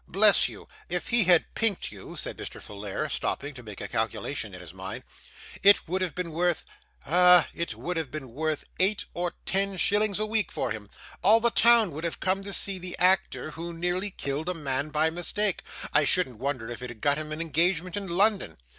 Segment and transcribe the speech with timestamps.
[0.07, 2.59] Bless you, if he had pinked you,' said Mr.
[2.59, 5.03] Folair, stopping to make a calculation in his mind,
[5.61, 6.65] 'it would have been worth
[7.05, 10.89] ah, it would have been worth eight or ten shillings a week to him.
[11.21, 14.89] All the town would have come to see the actor who nearly killed a man
[14.89, 15.61] by mistake;
[15.93, 18.57] I shouldn't wonder if it had got him an engagement in London.